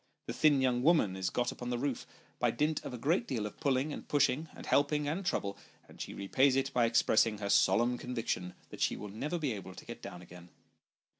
The 0.25 0.33
thin 0.33 0.61
young 0.61 0.81
woman 0.81 1.15
is 1.15 1.29
got 1.29 1.51
upon 1.51 1.69
the 1.69 1.77
roof, 1.77 2.07
by 2.39 2.49
TJte 2.51 2.57
Start. 2.57 2.61
101 2.69 2.73
dint 2.73 2.85
of 2.85 2.93
a 2.95 3.03
great 3.03 3.27
deal 3.27 3.45
of 3.45 3.59
pulling, 3.59 3.93
and 3.93 4.07
pushing, 4.07 4.49
and 4.55 4.65
helping 4.65 5.07
and 5.07 5.23
trouble, 5.23 5.59
and 5.87 6.01
she 6.01 6.15
repays 6.15 6.55
it 6.55 6.73
by 6.73 6.85
expressing 6.85 7.37
her 7.37 7.49
solemn 7.49 7.99
conviction 7.99 8.55
that 8.71 8.81
she 8.81 8.95
will 8.97 9.09
never 9.09 9.37
be 9.37 9.53
able 9.53 9.75
to 9.75 9.85
get 9.85 10.01
down 10.01 10.23
again. 10.23 10.49